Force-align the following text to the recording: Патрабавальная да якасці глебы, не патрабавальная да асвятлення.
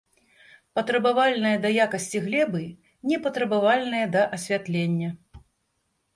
Патрабавальная 0.77 1.51
да 1.65 1.69
якасці 1.85 2.21
глебы, 2.25 2.63
не 3.13 3.21
патрабавальная 3.27 4.05
да 4.19 4.27
асвятлення. 4.41 5.09